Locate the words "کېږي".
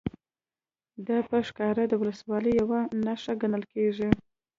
3.73-4.09